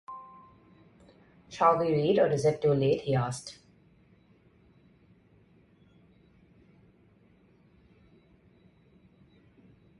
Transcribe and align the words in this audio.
“Shall 1.47 1.77
we 1.77 1.89
read, 1.91 2.17
or 2.17 2.25
is 2.25 2.43
it 2.43 2.59
too 2.59 2.73
late?” 2.73 3.01
he 3.01 3.13
asked. 3.13 3.59